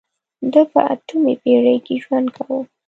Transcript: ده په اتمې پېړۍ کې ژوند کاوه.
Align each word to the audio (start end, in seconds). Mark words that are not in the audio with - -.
ده 0.51 0.61
په 0.71 0.79
اتمې 0.93 1.33
پېړۍ 1.41 1.77
کې 1.85 1.95
ژوند 2.03 2.27
کاوه. 2.35 2.61